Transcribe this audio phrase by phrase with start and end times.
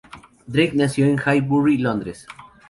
[0.47, 2.25] Darke nació en Highbury, Londres.